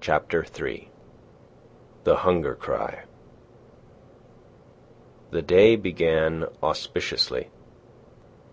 CHAPTER 0.00 0.44
III 0.58 0.90
THE 2.02 2.16
HUNGER 2.16 2.56
CRY 2.56 3.04
The 5.30 5.42
day 5.42 5.76
began 5.76 6.46
auspiciously. 6.60 7.48